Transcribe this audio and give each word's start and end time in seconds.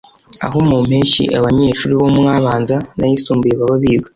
aho 0.45 0.57
mu 0.69 0.77
mpeshyi 0.87 1.23
abanyeshuri 1.37 1.93
bo 1.99 2.07
mu 2.15 2.23
abanza 2.37 2.77
n’ayisumbuye 2.97 3.53
baba 3.59 3.75
biga 3.81 4.09